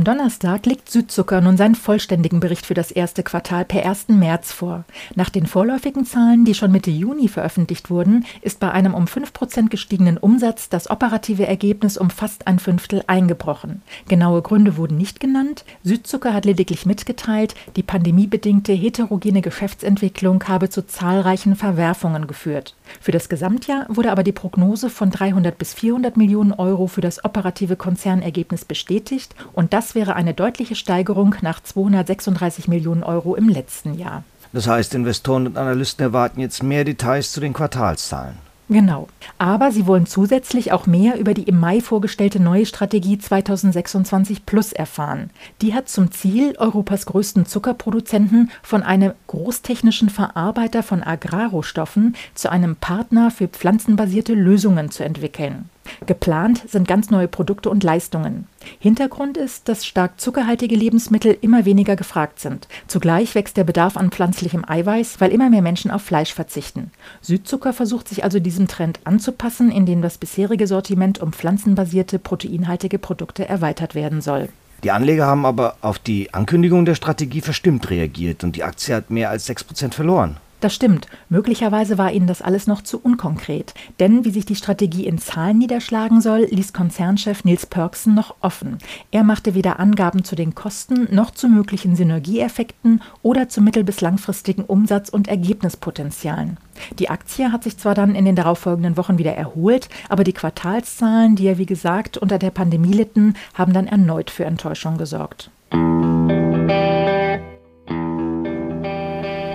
Donnerstag 0.04 0.66
legt 0.66 0.90
Südzucker 0.90 1.40
nun 1.40 1.56
seinen 1.56 1.74
vollständigen 1.74 2.38
Bericht 2.38 2.66
für 2.66 2.74
das 2.74 2.90
erste 2.90 3.22
Quartal 3.22 3.64
per 3.64 3.84
1. 3.88 4.08
März 4.08 4.52
vor. 4.52 4.84
Nach 5.14 5.30
den 5.30 5.46
vorläufigen 5.46 6.04
Zahlen, 6.04 6.44
die 6.44 6.54
schon 6.54 6.72
Mitte 6.72 6.90
Juni 6.90 7.28
veröffentlicht 7.28 7.90
wurden, 7.90 8.26
ist 8.42 8.60
bei 8.60 8.70
einem 8.70 8.94
um 8.94 9.06
5% 9.06 9.68
gestiegenen 9.68 10.18
Umsatz 10.18 10.68
das 10.68 10.90
operative 10.90 11.46
Ergebnis 11.46 11.96
um 11.96 12.10
fast 12.10 12.46
ein 12.46 12.58
Fünftel 12.58 13.02
eingebrochen. 13.06 13.82
Genaue 14.06 14.42
Gründe 14.42 14.76
wurden 14.76 14.98
nicht 14.98 15.20
genannt. 15.20 15.64
Südzucker 15.82 16.34
hat 16.34 16.44
lediglich 16.44 16.86
mitgeteilt, 16.86 17.54
die 17.76 17.82
pandemiebedingte 17.82 18.72
heterogene 18.72 19.40
Geschäftsentwicklung 19.40 20.44
habe 20.48 20.68
zu 20.68 20.86
zahlreichen 20.86 21.56
Verwerfungen 21.56 22.26
geführt. 22.26 22.74
Für 23.00 23.12
das 23.12 23.28
Gesamtjahr 23.28 23.86
wurde 23.88 24.12
aber 24.12 24.22
die 24.22 24.32
Prognose 24.32 24.90
von 24.90 25.10
300 25.10 25.56
bis 25.56 25.72
400 25.74 26.16
Millionen 26.16 26.52
Euro 26.52 26.86
für 26.86 27.00
das 27.00 27.24
operative 27.24 27.76
Konzernergebnis 27.76 28.64
bestätigt 28.64 29.34
und 29.52 29.72
das 29.72 29.93
das 29.94 30.00
wäre 30.00 30.16
eine 30.16 30.34
deutliche 30.34 30.74
Steigerung 30.74 31.36
nach 31.40 31.62
236 31.62 32.66
Millionen 32.66 33.04
Euro 33.04 33.36
im 33.36 33.48
letzten 33.48 33.96
Jahr. 33.96 34.24
Das 34.52 34.66
heißt, 34.66 34.92
Investoren 34.92 35.46
und 35.46 35.56
Analysten 35.56 36.02
erwarten 36.02 36.40
jetzt 36.40 36.64
mehr 36.64 36.82
Details 36.82 37.30
zu 37.30 37.38
den 37.38 37.52
Quartalszahlen. 37.52 38.34
Genau. 38.68 39.06
Aber 39.38 39.70
sie 39.70 39.86
wollen 39.86 40.06
zusätzlich 40.06 40.72
auch 40.72 40.88
mehr 40.88 41.16
über 41.16 41.32
die 41.32 41.44
im 41.44 41.60
Mai 41.60 41.80
vorgestellte 41.80 42.40
neue 42.40 42.66
Strategie 42.66 43.18
2026 43.18 44.44
Plus 44.44 44.72
erfahren. 44.72 45.30
Die 45.62 45.74
hat 45.74 45.88
zum 45.88 46.10
Ziel, 46.10 46.56
Europas 46.58 47.06
größten 47.06 47.46
Zuckerproduzenten 47.46 48.50
von 48.64 48.82
einem 48.82 49.12
großtechnischen 49.28 50.08
Verarbeiter 50.08 50.82
von 50.82 51.04
Agrarrohstoffen 51.04 52.16
zu 52.34 52.50
einem 52.50 52.74
Partner 52.74 53.30
für 53.30 53.46
pflanzenbasierte 53.46 54.34
Lösungen 54.34 54.90
zu 54.90 55.04
entwickeln. 55.04 55.70
Geplant 56.06 56.62
sind 56.68 56.88
ganz 56.88 57.10
neue 57.10 57.28
Produkte 57.28 57.70
und 57.70 57.82
Leistungen. 57.82 58.46
Hintergrund 58.78 59.36
ist, 59.36 59.68
dass 59.68 59.86
stark 59.86 60.20
zuckerhaltige 60.20 60.74
Lebensmittel 60.74 61.36
immer 61.40 61.64
weniger 61.64 61.96
gefragt 61.96 62.40
sind. 62.40 62.68
Zugleich 62.86 63.34
wächst 63.34 63.56
der 63.56 63.64
Bedarf 63.64 63.96
an 63.96 64.10
pflanzlichem 64.10 64.64
Eiweiß, 64.66 65.20
weil 65.20 65.32
immer 65.32 65.50
mehr 65.50 65.62
Menschen 65.62 65.90
auf 65.90 66.02
Fleisch 66.02 66.32
verzichten. 66.32 66.90
Südzucker 67.20 67.72
versucht 67.72 68.08
sich 68.08 68.24
also 68.24 68.40
diesem 68.40 68.68
Trend 68.68 69.00
anzupassen, 69.04 69.70
indem 69.70 70.02
das 70.02 70.18
bisherige 70.18 70.66
Sortiment 70.66 71.20
um 71.20 71.32
pflanzenbasierte, 71.32 72.18
proteinhaltige 72.18 72.98
Produkte 72.98 73.48
erweitert 73.48 73.94
werden 73.94 74.20
soll. 74.20 74.48
Die 74.82 74.90
Anleger 74.90 75.26
haben 75.26 75.46
aber 75.46 75.76
auf 75.80 75.98
die 75.98 76.34
Ankündigung 76.34 76.84
der 76.84 76.94
Strategie 76.94 77.40
verstimmt 77.40 77.88
reagiert 77.88 78.44
und 78.44 78.54
die 78.54 78.64
Aktie 78.64 78.94
hat 78.94 79.08
mehr 79.08 79.30
als 79.30 79.48
6% 79.48 79.94
verloren. 79.94 80.36
Das 80.64 80.74
stimmt. 80.74 81.08
Möglicherweise 81.28 81.98
war 81.98 82.10
ihnen 82.10 82.26
das 82.26 82.40
alles 82.40 82.66
noch 82.66 82.80
zu 82.80 82.98
unkonkret. 82.98 83.74
Denn 84.00 84.24
wie 84.24 84.30
sich 84.30 84.46
die 84.46 84.56
Strategie 84.56 85.06
in 85.06 85.18
Zahlen 85.18 85.58
niederschlagen 85.58 86.22
soll, 86.22 86.48
ließ 86.50 86.72
Konzernchef 86.72 87.44
Nils 87.44 87.66
Pörksen 87.66 88.14
noch 88.14 88.36
offen. 88.40 88.78
Er 89.10 89.24
machte 89.24 89.54
weder 89.54 89.78
Angaben 89.78 90.24
zu 90.24 90.34
den 90.34 90.54
Kosten 90.54 91.14
noch 91.14 91.32
zu 91.32 91.50
möglichen 91.50 91.96
Synergieeffekten 91.96 93.02
oder 93.20 93.50
zu 93.50 93.60
mittel- 93.60 93.84
bis 93.84 94.00
langfristigen 94.00 94.64
Umsatz- 94.64 95.10
und 95.10 95.28
Ergebnispotenzialen. 95.28 96.56
Die 96.98 97.10
Aktie 97.10 97.52
hat 97.52 97.62
sich 97.62 97.76
zwar 97.76 97.94
dann 97.94 98.14
in 98.14 98.24
den 98.24 98.34
darauffolgenden 98.34 98.96
Wochen 98.96 99.18
wieder 99.18 99.34
erholt, 99.34 99.90
aber 100.08 100.24
die 100.24 100.32
Quartalszahlen, 100.32 101.36
die 101.36 101.44
ja 101.44 101.58
wie 101.58 101.66
gesagt 101.66 102.16
unter 102.16 102.38
der 102.38 102.52
Pandemie 102.52 102.94
litten, 102.94 103.34
haben 103.52 103.74
dann 103.74 103.86
erneut 103.86 104.30
für 104.30 104.46
Enttäuschung 104.46 104.96
gesorgt. 104.96 105.50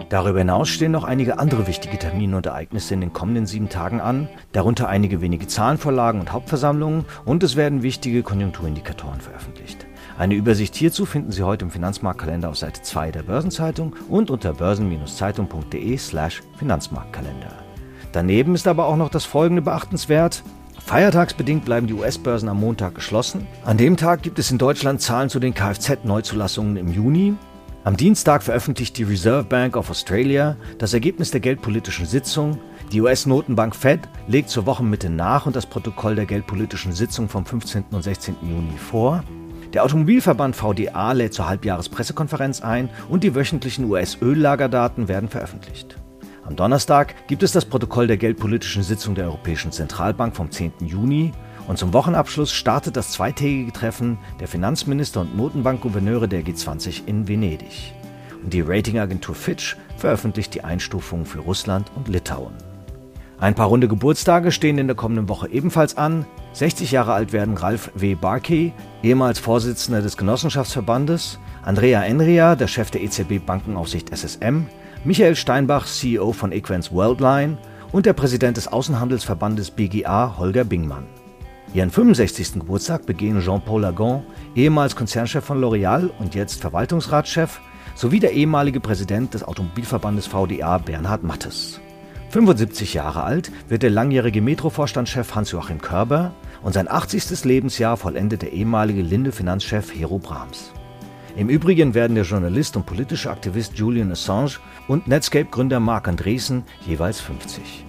Darüber 0.09 0.39
hinaus 0.39 0.69
stehen 0.69 0.91
noch 0.91 1.03
einige 1.03 1.37
andere 1.37 1.67
wichtige 1.67 1.99
Termine 1.99 2.35
und 2.37 2.47
Ereignisse 2.47 2.95
in 2.95 3.01
den 3.01 3.13
kommenden 3.13 3.45
sieben 3.45 3.69
Tagen 3.69 4.01
an, 4.01 4.27
darunter 4.51 4.89
einige 4.89 5.21
wenige 5.21 5.45
Zahlenvorlagen 5.45 6.19
und 6.19 6.31
Hauptversammlungen 6.31 7.05
und 7.25 7.43
es 7.43 7.55
werden 7.55 7.83
wichtige 7.83 8.23
Konjunkturindikatoren 8.23 9.21
veröffentlicht. 9.21 9.85
Eine 10.17 10.33
Übersicht 10.33 10.75
hierzu 10.75 11.05
finden 11.05 11.31
Sie 11.31 11.43
heute 11.43 11.63
im 11.63 11.71
Finanzmarktkalender 11.71 12.49
auf 12.49 12.57
Seite 12.57 12.81
2 12.81 13.11
der 13.11 13.23
Börsenzeitung 13.23 13.95
und 14.09 14.31
unter 14.31 14.53
börsen-zeitung.de/slash 14.53 16.41
Finanzmarktkalender. 16.57 17.53
Daneben 18.11 18.55
ist 18.55 18.67
aber 18.67 18.87
auch 18.87 18.97
noch 18.97 19.09
das 19.09 19.25
folgende 19.25 19.61
beachtenswert. 19.61 20.43
Feiertagsbedingt 20.83 21.65
bleiben 21.65 21.85
die 21.85 21.93
US-Börsen 21.93 22.49
am 22.49 22.59
Montag 22.59 22.95
geschlossen. 22.95 23.45
An 23.63 23.77
dem 23.77 23.95
Tag 23.95 24.23
gibt 24.23 24.39
es 24.39 24.49
in 24.49 24.57
Deutschland 24.57 25.01
Zahlen 25.01 25.29
zu 25.29 25.39
den 25.39 25.53
Kfz-Neuzulassungen 25.53 26.77
im 26.77 26.91
Juni. 26.91 27.35
Am 27.89 27.97
Dienstag 27.97 28.43
veröffentlicht 28.43 28.99
die 28.99 29.03
Reserve 29.03 29.45
Bank 29.45 29.75
of 29.75 29.89
Australia 29.89 30.57
das 30.77 30.93
Ergebnis 30.93 31.31
der 31.31 31.39
geldpolitischen 31.39 32.05
Sitzung. 32.05 32.59
Die 32.91 33.01
US-Notenbank 33.01 33.75
Fed 33.75 34.01
legt 34.27 34.51
zur 34.51 34.67
Wochenmitte 34.67 35.09
nach 35.09 35.47
und 35.47 35.55
das 35.55 35.65
Protokoll 35.65 36.13
der 36.13 36.27
geldpolitischen 36.27 36.93
Sitzung 36.93 37.29
vom 37.29 37.47
15. 37.47 37.85
und 37.89 38.03
16. 38.03 38.35
Juni 38.43 38.77
vor. 38.77 39.23
Der 39.73 39.83
Automobilverband 39.83 40.55
VDA 40.55 41.13
lädt 41.13 41.33
zur 41.33 41.49
Halbjahrespressekonferenz 41.49 42.61
ein 42.61 42.91
und 43.09 43.23
die 43.23 43.33
wöchentlichen 43.33 43.85
US-Öllagerdaten 43.85 45.07
werden 45.07 45.27
veröffentlicht. 45.27 45.95
Am 46.45 46.55
Donnerstag 46.55 47.27
gibt 47.27 47.41
es 47.41 47.53
das 47.53 47.65
Protokoll 47.65 48.05
der 48.05 48.17
geldpolitischen 48.17 48.83
Sitzung 48.83 49.15
der 49.15 49.25
Europäischen 49.25 49.71
Zentralbank 49.71 50.35
vom 50.35 50.51
10. 50.51 50.73
Juni 50.81 51.31
und 51.69 51.77
zum 51.77 51.93
Wochenabschluss 51.93 52.51
startet 52.51 52.97
das 52.97 53.11
zweitägige 53.11 53.71
Treffen 53.71 54.17
der 54.39 54.47
Finanzminister 54.47 55.21
und 55.21 55.37
Notenbankgouverneure 55.37 56.27
der 56.27 56.41
G20 56.41 57.05
in 57.05 57.27
Venedig. 57.27 57.93
Und 58.43 58.53
die 58.53 58.61
Ratingagentur 58.61 59.35
Fitch 59.35 59.77
veröffentlicht 59.95 60.55
die 60.55 60.63
Einstufungen 60.63 61.27
für 61.27 61.41
Russland 61.41 61.91
und 61.95 62.07
Litauen. 62.07 62.55
Ein 63.39 63.53
paar 63.53 63.67
runde 63.67 63.87
Geburtstage 63.87 64.51
stehen 64.51 64.79
in 64.79 64.87
der 64.87 64.95
kommenden 64.95 65.29
Woche 65.29 65.47
ebenfalls 65.49 65.95
an. 65.95 66.25
60 66.53 66.89
Jahre 66.89 67.13
alt 67.13 67.33
werden 67.33 67.55
Ralf 67.55 67.91
W. 67.93 68.15
Barkey, 68.15 68.73
ehemals 69.03 69.37
Vorsitzender 69.37 70.01
des 70.01 70.17
Genossenschaftsverbandes, 70.17 71.37
Andrea 71.61 72.01
Enria, 72.01 72.55
der 72.55 72.67
Chef 72.67 72.89
der 72.89 73.03
EZB 73.03 73.45
Bankenaufsicht 73.45 74.09
SSM, 74.09 74.65
Michael 75.03 75.35
Steinbach, 75.35 75.85
CEO 75.85 76.33
von 76.33 76.51
Equens 76.51 76.91
Worldline 76.91 77.59
und 77.91 78.07
der 78.07 78.13
Präsident 78.13 78.57
des 78.57 78.67
Außenhandelsverbandes 78.67 79.69
BGA, 79.69 80.35
Holger 80.39 80.63
Bingmann. 80.63 81.05
Ihren 81.71 81.91
65. 81.91 82.53
Geburtstag 82.53 83.05
begehen 83.05 83.41
Jean-Paul 83.41 83.81
Lagon, 83.81 84.23
ehemals 84.55 84.95
Konzernchef 84.95 85.43
von 85.43 85.61
L'Oréal 85.61 86.09
und 86.17 86.33
jetzt 86.33 86.61
Verwaltungsratschef, 86.61 87.61
sowie 87.93 88.19
der 88.19 88.31
ehemalige 88.31 88.79
Präsident 88.79 89.35
des 89.35 89.43
Automobilverbandes 89.43 90.25
VDA 90.25 90.79
Bernhard 90.79 91.23
Mattes. 91.23 91.79
75 92.31 92.95
Jahre 92.95 93.23
alt 93.23 93.51
wird 93.67 93.83
der 93.83 93.91
langjährige 93.91 94.41
Metro-Vorstandschef 94.41 95.35
Hans-Joachim 95.35 95.79
Körber 95.79 96.33
und 96.63 96.73
sein 96.73 96.89
80. 96.89 97.43
Lebensjahr 97.45 97.97
vollendet 97.97 98.41
der 98.41 98.53
ehemalige 98.53 99.03
Linde-Finanzchef 99.03 99.93
Hero 99.93 100.17
Brahms. 100.17 100.71
Im 101.35 101.49
Übrigen 101.49 101.93
werden 101.93 102.15
der 102.15 102.23
Journalist 102.23 102.77
und 102.77 102.87
politische 102.87 103.29
Aktivist 103.29 103.77
Julian 103.77 104.11
Assange 104.11 104.57
und 104.87 105.07
Netscape-Gründer 105.07 105.79
Marc 105.79 106.07
Andreessen 106.07 106.63
jeweils 106.85 107.21
50. 107.21 107.85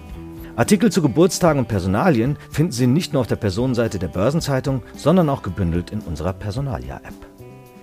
Artikel 0.55 0.91
zu 0.91 1.01
Geburtstagen 1.01 1.59
und 1.59 1.67
Personalien 1.67 2.37
finden 2.49 2.73
Sie 2.73 2.87
nicht 2.87 3.13
nur 3.13 3.21
auf 3.21 3.27
der 3.27 3.37
Personenseite 3.37 3.99
der 3.99 4.09
Börsenzeitung, 4.09 4.83
sondern 4.95 5.29
auch 5.29 5.43
gebündelt 5.43 5.91
in 5.91 6.01
unserer 6.01 6.33
Personalia-App. 6.33 7.13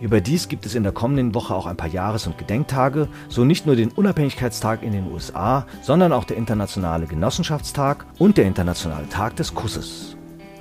Überdies 0.00 0.48
gibt 0.48 0.66
es 0.66 0.74
in 0.74 0.82
der 0.84 0.92
kommenden 0.92 1.34
Woche 1.34 1.54
auch 1.54 1.66
ein 1.66 1.76
paar 1.76 1.88
Jahres- 1.88 2.26
und 2.26 2.38
Gedenktage, 2.38 3.08
so 3.28 3.44
nicht 3.44 3.66
nur 3.66 3.74
den 3.74 3.90
Unabhängigkeitstag 3.90 4.82
in 4.82 4.92
den 4.92 5.10
USA, 5.10 5.66
sondern 5.82 6.12
auch 6.12 6.24
der 6.24 6.36
Internationale 6.36 7.06
Genossenschaftstag 7.06 8.06
und 8.18 8.36
der 8.36 8.44
Internationale 8.44 9.08
Tag 9.08 9.34
des 9.36 9.54
Kusses. 9.54 10.17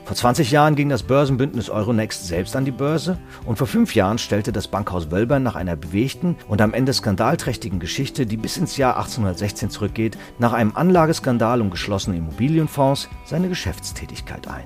Vor 0.08 0.16
20 0.16 0.52
Jahren 0.52 0.76
ging 0.76 0.88
das 0.88 1.04
Börsenbündnis 1.04 1.70
Euronext 1.70 2.28
selbst 2.28 2.56
an 2.56 2.64
die 2.64 2.72
Börse 2.72 3.18
und 3.46 3.58
vor 3.58 3.68
fünf 3.68 3.94
Jahren 3.94 4.18
stellte 4.18 4.54
das 4.54 4.70
Bankhaus 4.70 5.12
Wölbern 5.12 5.44
nach 5.44 5.56
einer 5.56 5.76
bewegten 5.76 6.38
und 6.48 6.62
am 6.62 6.74
Ende 6.74 6.94
skandalträchtigen 6.94 7.82
Geschichte, 7.82 8.26
die 8.26 8.38
bis 8.38 8.56
ins 8.56 8.78
Jahr 8.78 8.96
1816 8.96 9.70
zurückgeht, 9.70 10.18
nach 10.40 10.54
einem 10.54 10.78
Anlageskandal 10.78 11.60
um 11.60 11.72
geschlossene 11.72 12.16
Immobilienfonds 12.16 13.10
seine 13.26 13.50
Geschäftstätigkeit 13.50 14.48
ein. 14.48 14.64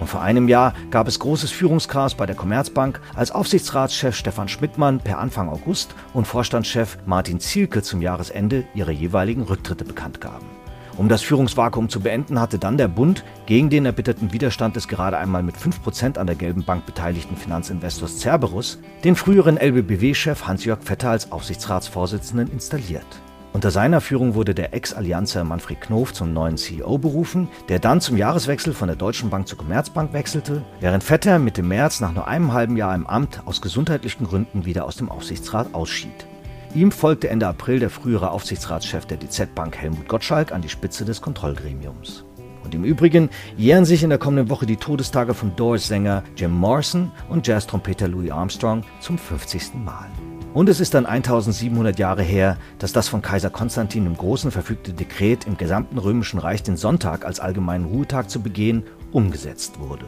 Und 0.00 0.08
vor 0.08 0.22
einem 0.22 0.48
Jahr 0.48 0.74
gab 0.90 1.06
es 1.06 1.20
großes 1.20 1.52
Führungschaos 1.52 2.16
bei 2.16 2.26
der 2.26 2.34
Commerzbank, 2.34 3.00
als 3.14 3.30
Aufsichtsratschef 3.30 4.16
Stefan 4.16 4.48
Schmidtmann 4.48 4.98
per 4.98 5.18
Anfang 5.18 5.48
August 5.50 5.94
und 6.14 6.26
Vorstandschef 6.26 6.98
Martin 7.06 7.38
Zielke 7.38 7.82
zum 7.82 8.02
Jahresende 8.02 8.64
ihre 8.74 8.90
jeweiligen 8.90 9.42
Rücktritte 9.42 9.84
bekannt 9.84 10.20
gaben. 10.20 10.63
Um 10.96 11.08
das 11.08 11.22
Führungsvakuum 11.22 11.88
zu 11.88 12.00
beenden, 12.00 12.40
hatte 12.40 12.58
dann 12.58 12.78
der 12.78 12.86
Bund 12.86 13.24
gegen 13.46 13.68
den 13.68 13.84
erbitterten 13.84 14.32
Widerstand 14.32 14.76
des 14.76 14.86
gerade 14.86 15.18
einmal 15.18 15.42
mit 15.42 15.56
5% 15.56 16.18
an 16.18 16.26
der 16.26 16.36
gelben 16.36 16.64
Bank 16.64 16.86
beteiligten 16.86 17.36
Finanzinvestors 17.36 18.20
Cerberus 18.20 18.78
den 19.02 19.16
früheren 19.16 19.56
LBBW-Chef 19.56 20.46
Hans-Jörg 20.46 20.82
Vetter 20.82 21.10
als 21.10 21.32
Aufsichtsratsvorsitzenden 21.32 22.50
installiert. 22.52 23.06
Unter 23.52 23.70
seiner 23.70 24.00
Führung 24.00 24.34
wurde 24.34 24.54
der 24.54 24.74
Ex-Allianzer 24.74 25.44
Manfred 25.44 25.80
Knof 25.80 26.12
zum 26.12 26.32
neuen 26.32 26.56
CEO 26.56 26.98
berufen, 26.98 27.48
der 27.68 27.78
dann 27.78 28.00
zum 28.00 28.16
Jahreswechsel 28.16 28.72
von 28.72 28.88
der 28.88 28.96
Deutschen 28.96 29.30
Bank 29.30 29.46
zur 29.46 29.58
Commerzbank 29.58 30.12
wechselte, 30.12 30.62
während 30.80 31.04
Vetter 31.04 31.38
Mitte 31.38 31.62
März 31.62 32.00
nach 32.00 32.12
nur 32.12 32.26
einem 32.26 32.52
halben 32.52 32.76
Jahr 32.76 32.94
im 32.94 33.06
Amt 33.06 33.42
aus 33.46 33.60
gesundheitlichen 33.60 34.26
Gründen 34.26 34.64
wieder 34.64 34.84
aus 34.84 34.96
dem 34.96 35.08
Aufsichtsrat 35.08 35.72
ausschied. 35.72 36.26
Ihm 36.74 36.90
folgte 36.90 37.30
Ende 37.30 37.46
April 37.46 37.78
der 37.78 37.88
frühere 37.88 38.32
Aufsichtsratschef 38.32 39.06
der 39.06 39.16
DZ 39.16 39.54
Bank 39.54 39.76
Helmut 39.76 40.08
Gottschalk 40.08 40.50
an 40.50 40.60
die 40.60 40.68
Spitze 40.68 41.04
des 41.04 41.22
Kontrollgremiums. 41.22 42.24
Und 42.64 42.74
im 42.74 42.82
Übrigen 42.82 43.30
jähren 43.56 43.84
sich 43.84 44.02
in 44.02 44.08
der 44.08 44.18
kommenden 44.18 44.50
Woche 44.50 44.66
die 44.66 44.76
Todestage 44.76 45.34
von 45.34 45.54
Doors-Sänger 45.54 46.24
Jim 46.36 46.50
Morrison 46.50 47.12
und 47.28 47.46
Jazz-Trompeter 47.46 48.08
Louis 48.08 48.32
Armstrong 48.32 48.82
zum 48.98 49.18
50. 49.18 49.74
Mal. 49.84 50.08
Und 50.52 50.68
es 50.68 50.80
ist 50.80 50.94
dann 50.94 51.06
1700 51.06 51.96
Jahre 51.96 52.24
her, 52.24 52.56
dass 52.80 52.92
das 52.92 53.06
von 53.06 53.22
Kaiser 53.22 53.50
Konstantin 53.50 54.06
im 54.06 54.16
Großen 54.16 54.50
verfügte 54.50 54.92
Dekret 54.92 55.46
im 55.46 55.56
gesamten 55.56 55.98
Römischen 55.98 56.40
Reich 56.40 56.64
den 56.64 56.76
Sonntag 56.76 57.24
als 57.24 57.38
allgemeinen 57.38 57.84
Ruhetag 57.84 58.28
zu 58.28 58.40
begehen 58.40 58.82
umgesetzt 59.12 59.78
wurde. 59.78 60.06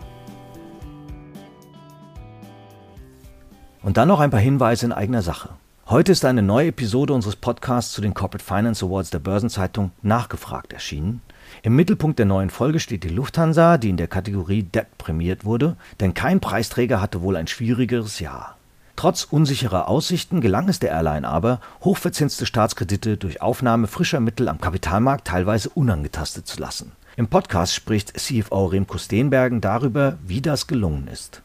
Und 3.85 3.99
dann 3.99 4.09
noch 4.09 4.19
ein 4.19 4.31
paar 4.31 4.41
Hinweise 4.41 4.87
in 4.87 4.93
eigener 4.93 5.23
Sache. 5.23 5.51
Heute 5.89 6.11
ist 6.11 6.25
eine 6.25 6.43
neue 6.43 6.71
Episode 6.71 7.13
unseres 7.13 7.37
Podcasts 7.37 7.93
zu 7.93 8.01
den 8.01 8.13
Corporate 8.13 8.45
Finance 8.45 8.85
Awards 8.85 9.11
der 9.11 9.21
Börsenzeitung 9.21 9.93
Nachgefragt 10.03 10.73
erschienen. 10.73 11.23
Im 11.63 11.77
Mittelpunkt 11.77 12.19
der 12.19 12.27
neuen 12.27 12.51
Folge 12.51 12.81
steht 12.81 13.05
die 13.05 13.09
Lufthansa, 13.09 13.79
die 13.79 13.91
in 13.91 13.97
der 13.97 14.09
Kategorie 14.09 14.65
Debt 14.65 14.99
prämiert 14.99 15.45
wurde, 15.45 15.77
denn 16.01 16.13
kein 16.13 16.41
Preisträger 16.41 17.01
hatte 17.01 17.23
wohl 17.23 17.37
ein 17.37 17.47
schwierigeres 17.47 18.19
Jahr. 18.19 18.57
Trotz 18.97 19.29
unsicherer 19.31 19.87
Aussichten 19.87 20.41
gelang 20.41 20.69
es 20.69 20.81
der 20.81 20.91
Airline 20.91 21.29
aber, 21.29 21.61
hochverzinste 21.85 22.47
Staatskredite 22.47 23.17
durch 23.17 23.41
Aufnahme 23.41 23.87
frischer 23.87 24.19
Mittel 24.19 24.49
am 24.49 24.61
Kapitalmarkt 24.61 25.29
teilweise 25.29 25.69
unangetastet 25.69 26.49
zu 26.49 26.59
lassen. 26.59 26.91
Im 27.15 27.29
Podcast 27.29 27.73
spricht 27.73 28.19
CFO 28.19 28.67
Remco 28.67 28.99
Steenbergen 28.99 29.61
darüber, 29.61 30.19
wie 30.27 30.41
das 30.41 30.67
gelungen 30.67 31.07
ist. 31.07 31.43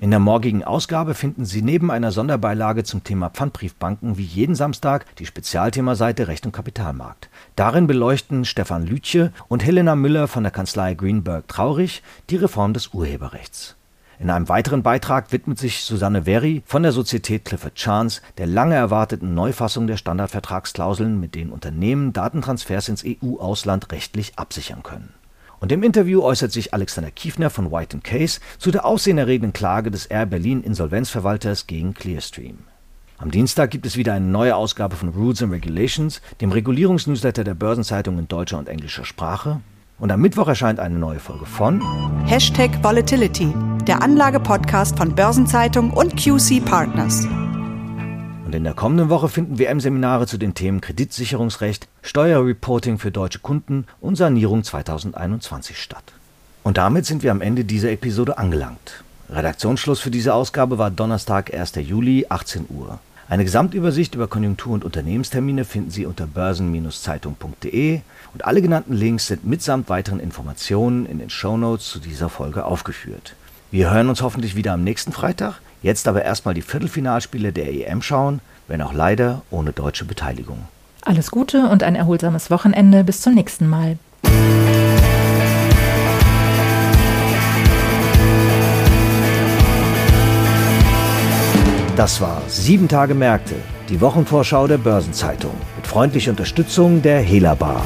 In 0.00 0.10
der 0.10 0.18
morgigen 0.18 0.64
Ausgabe 0.64 1.14
finden 1.14 1.44
Sie 1.44 1.62
neben 1.62 1.90
einer 1.90 2.10
Sonderbeilage 2.10 2.82
zum 2.82 3.04
Thema 3.04 3.30
Pfandbriefbanken 3.30 4.18
wie 4.18 4.24
jeden 4.24 4.56
Samstag 4.56 5.06
die 5.16 5.26
Spezialthemaseite 5.26 6.26
Recht 6.26 6.44
und 6.46 6.52
Kapitalmarkt. 6.52 7.28
Darin 7.54 7.86
beleuchten 7.86 8.44
Stefan 8.44 8.84
Lütje 8.84 9.32
und 9.46 9.64
Helena 9.64 9.94
Müller 9.94 10.26
von 10.26 10.42
der 10.42 10.52
Kanzlei 10.52 10.94
Greenberg 10.94 11.46
Traurig 11.46 12.02
die 12.28 12.36
Reform 12.36 12.72
des 12.72 12.88
Urheberrechts. 12.88 13.76
In 14.18 14.30
einem 14.30 14.48
weiteren 14.48 14.82
Beitrag 14.82 15.30
widmet 15.32 15.58
sich 15.58 15.84
Susanne 15.84 16.24
Verri 16.24 16.62
von 16.66 16.82
der 16.82 16.92
Sozietät 16.92 17.44
Clifford 17.44 17.74
Chance 17.76 18.20
der 18.38 18.46
lange 18.46 18.74
erwarteten 18.74 19.34
Neufassung 19.34 19.86
der 19.86 19.96
Standardvertragsklauseln, 19.96 21.20
mit 21.20 21.36
denen 21.36 21.52
Unternehmen 21.52 22.12
Datentransfers 22.12 22.88
ins 22.88 23.04
EU-Ausland 23.04 23.92
rechtlich 23.92 24.38
absichern 24.38 24.82
können. 24.82 25.14
Und 25.60 25.72
im 25.72 25.82
Interview 25.82 26.22
äußert 26.22 26.52
sich 26.52 26.74
Alexander 26.74 27.10
Kiefner 27.10 27.50
von 27.50 27.72
White 27.72 27.98
Case 28.02 28.40
zu 28.58 28.70
der 28.70 28.84
aufsehenerregenden 28.84 29.52
Klage 29.52 29.90
des 29.90 30.06
Air 30.06 30.26
Berlin 30.26 30.62
Insolvenzverwalters 30.62 31.66
gegen 31.66 31.94
Clearstream. 31.94 32.58
Am 33.18 33.30
Dienstag 33.30 33.70
gibt 33.70 33.86
es 33.86 33.96
wieder 33.96 34.12
eine 34.12 34.26
neue 34.26 34.56
Ausgabe 34.56 34.96
von 34.96 35.10
Rules 35.10 35.42
and 35.42 35.52
Regulations, 35.52 36.20
dem 36.40 36.52
Regulierungsnewsletter 36.52 37.44
der 37.44 37.54
Börsenzeitung 37.54 38.18
in 38.18 38.28
deutscher 38.28 38.58
und 38.58 38.68
englischer 38.68 39.04
Sprache. 39.04 39.60
Und 39.98 40.10
am 40.10 40.20
Mittwoch 40.20 40.48
erscheint 40.48 40.80
eine 40.80 40.98
neue 40.98 41.20
Folge 41.20 41.46
von 41.46 41.80
Hashtag 42.26 42.82
Volatility, 42.82 43.54
der 43.86 44.02
Anlage-Podcast 44.02 44.98
von 44.98 45.14
Börsenzeitung 45.14 45.90
und 45.92 46.16
QC 46.16 46.60
Partners. 46.64 47.26
Und 48.54 48.58
in 48.58 48.64
der 48.64 48.74
kommenden 48.74 49.08
Woche 49.08 49.28
finden 49.28 49.58
WM-Seminare 49.58 50.28
zu 50.28 50.38
den 50.38 50.54
Themen 50.54 50.80
Kreditsicherungsrecht, 50.80 51.88
Steuerreporting 52.02 53.00
für 53.00 53.10
deutsche 53.10 53.40
Kunden 53.40 53.84
und 54.00 54.14
Sanierung 54.14 54.62
2021 54.62 55.76
statt. 55.76 56.04
Und 56.62 56.78
damit 56.78 57.04
sind 57.04 57.24
wir 57.24 57.32
am 57.32 57.40
Ende 57.40 57.64
dieser 57.64 57.90
Episode 57.90 58.38
angelangt. 58.38 59.02
Redaktionsschluss 59.28 59.98
für 59.98 60.12
diese 60.12 60.34
Ausgabe 60.34 60.78
war 60.78 60.92
Donnerstag, 60.92 61.52
1. 61.52 61.72
Juli, 61.80 62.26
18 62.28 62.66
Uhr. 62.68 63.00
Eine 63.28 63.42
Gesamtübersicht 63.42 64.14
über 64.14 64.28
Konjunktur- 64.28 64.74
und 64.74 64.84
Unternehmenstermine 64.84 65.64
finden 65.64 65.90
Sie 65.90 66.06
unter 66.06 66.28
börsen-zeitung.de 66.28 68.02
und 68.34 68.44
alle 68.44 68.62
genannten 68.62 68.94
Links 68.94 69.26
sind 69.26 69.44
mitsamt 69.44 69.88
weiteren 69.88 70.20
Informationen 70.20 71.06
in 71.06 71.18
den 71.18 71.30
Shownotes 71.30 71.90
zu 71.90 71.98
dieser 71.98 72.28
Folge 72.28 72.64
aufgeführt. 72.66 73.34
Wir 73.72 73.90
hören 73.90 74.10
uns 74.10 74.22
hoffentlich 74.22 74.54
wieder 74.54 74.74
am 74.74 74.84
nächsten 74.84 75.10
Freitag, 75.10 75.60
jetzt 75.84 76.08
aber 76.08 76.24
erstmal 76.24 76.54
die 76.54 76.62
Viertelfinalspiele 76.62 77.52
der 77.52 77.72
EM 77.72 78.02
schauen, 78.02 78.40
wenn 78.66 78.82
auch 78.82 78.94
leider 78.94 79.42
ohne 79.50 79.72
deutsche 79.72 80.04
Beteiligung. 80.04 80.66
Alles 81.02 81.30
Gute 81.30 81.68
und 81.68 81.82
ein 81.82 81.94
erholsames 81.94 82.50
Wochenende. 82.50 83.04
Bis 83.04 83.20
zum 83.20 83.34
nächsten 83.34 83.68
Mal. 83.68 83.98
Das 91.94 92.20
war 92.20 92.42
Sieben 92.48 92.88
Tage 92.88 93.14
Märkte, 93.14 93.54
die 93.88 94.00
Wochenvorschau 94.00 94.66
der 94.66 94.78
Börsenzeitung 94.78 95.54
mit 95.76 95.86
freundlicher 95.86 96.32
Unterstützung 96.32 97.02
der 97.02 97.20
Hela 97.20 97.54
Bar. 97.54 97.82